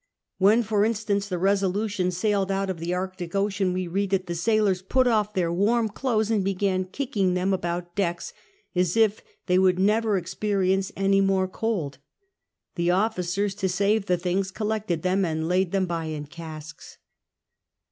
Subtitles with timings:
[0.39, 4.33] When, for instance, the Re&duiion sailed out of the Arctic Ocean, we read that the
[4.33, 8.33] sailors put off their warm clothes and l)egan kicking them about decks,
[8.73, 11.99] as if they would never experience any more cold.
[12.73, 16.97] The officei's, to save the things, collected them and laid them by in casks.